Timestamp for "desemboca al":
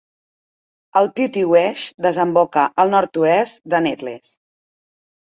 2.05-2.89